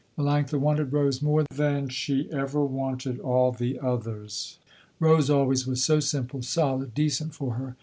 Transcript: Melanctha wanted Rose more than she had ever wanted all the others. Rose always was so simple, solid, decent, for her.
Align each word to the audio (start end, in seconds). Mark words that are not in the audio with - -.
Melanctha 0.17 0.57
wanted 0.59 0.91
Rose 0.91 1.21
more 1.21 1.43
than 1.53 1.87
she 1.89 2.23
had 2.23 2.31
ever 2.33 2.65
wanted 2.65 3.19
all 3.19 3.51
the 3.51 3.79
others. 3.79 4.57
Rose 4.99 5.29
always 5.29 5.67
was 5.67 5.83
so 5.83 5.99
simple, 5.99 6.41
solid, 6.41 6.95
decent, 6.95 7.35
for 7.35 7.53
her. 7.53 7.75